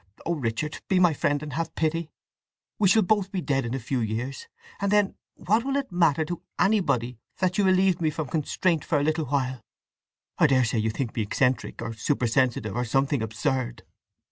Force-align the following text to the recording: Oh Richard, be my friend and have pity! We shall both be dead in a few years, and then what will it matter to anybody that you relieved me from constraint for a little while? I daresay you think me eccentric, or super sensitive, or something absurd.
Oh 0.25 0.33
Richard, 0.33 0.81
be 0.87 0.99
my 0.99 1.13
friend 1.13 1.43
and 1.43 1.53
have 1.53 1.75
pity! 1.75 2.09
We 2.79 2.87
shall 2.87 3.03
both 3.03 3.31
be 3.31 3.39
dead 3.39 3.67
in 3.67 3.75
a 3.75 3.79
few 3.79 3.99
years, 3.99 4.47
and 4.79 4.91
then 4.91 5.13
what 5.35 5.63
will 5.63 5.75
it 5.75 5.91
matter 5.91 6.25
to 6.25 6.41
anybody 6.57 7.19
that 7.37 7.59
you 7.59 7.63
relieved 7.63 8.01
me 8.01 8.09
from 8.09 8.27
constraint 8.27 8.83
for 8.83 8.99
a 8.99 9.03
little 9.03 9.25
while? 9.25 9.61
I 10.39 10.47
daresay 10.47 10.79
you 10.79 10.89
think 10.89 11.15
me 11.15 11.21
eccentric, 11.21 11.83
or 11.83 11.93
super 11.93 12.25
sensitive, 12.25 12.75
or 12.75 12.83
something 12.83 13.21
absurd. 13.21 13.83